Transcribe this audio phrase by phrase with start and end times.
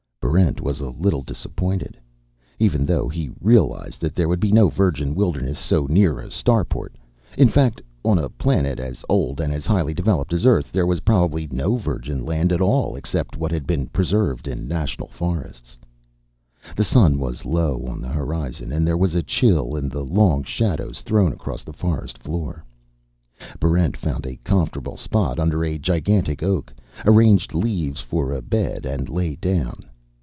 [0.33, 1.97] Barrent was a little disappointed,
[2.57, 6.95] even though he realized that there would be no virgin wilderness so near a starport.
[7.37, 11.01] In fact, on a planet as old and as highly developed as Earth, there was
[11.01, 15.77] probably no virgin land at all, except what had been preserved in national forests.
[16.77, 20.43] The sun was low on the horizon, and there was a chill in the long
[20.43, 22.63] shadows thrown across the forest floor.
[23.59, 26.71] Barrent found a comfortable spot under a gigantic oak,
[27.05, 29.83] arranged leaves for a bed, and lay down.